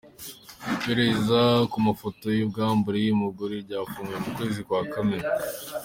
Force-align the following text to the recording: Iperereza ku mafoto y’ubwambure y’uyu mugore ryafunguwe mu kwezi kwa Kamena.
Iperereza 0.75 1.39
ku 1.71 1.77
mafoto 1.87 2.25
y’ubwambure 2.37 2.97
y’uyu 2.99 3.21
mugore 3.23 3.55
ryafunguwe 3.65 4.17
mu 4.23 4.29
kwezi 4.35 4.59
kwa 4.67 4.79
Kamena. 4.91 5.29